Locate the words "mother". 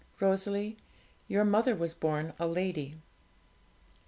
1.45-1.75